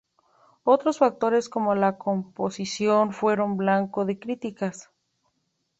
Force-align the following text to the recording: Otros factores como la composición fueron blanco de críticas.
Otros 0.63 0.97
factores 0.97 1.47
como 1.47 1.75
la 1.75 1.99
composición 1.99 3.13
fueron 3.13 3.55
blanco 3.55 4.03
de 4.03 4.17
críticas. 4.17 4.89